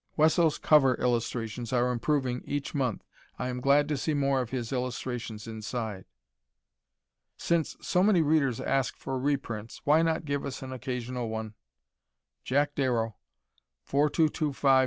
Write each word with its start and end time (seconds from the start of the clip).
Wesso's 0.17 0.57
cover 0.57 0.95
illustrations 0.99 1.71
are 1.71 1.91
improving 1.91 2.41
each 2.43 2.73
month. 2.73 3.03
I 3.37 3.49
am 3.49 3.61
glad 3.61 3.87
to 3.89 3.97
see 3.97 4.15
more 4.15 4.41
of 4.41 4.49
his 4.49 4.73
illustrations 4.73 5.45
inside. 5.45 6.05
Since 7.37 7.77
so 7.81 8.01
many 8.01 8.23
readers 8.23 8.59
ask 8.59 8.97
for 8.97 9.19
reprints, 9.19 9.81
why 9.85 10.01
not 10.01 10.25
give 10.25 10.43
us 10.43 10.63
an 10.63 10.73
occasional 10.73 11.29
one? 11.29 11.53
Jack 12.43 12.73
Darrow, 12.73 13.17
4225 13.83 14.77
N. 14.79 14.79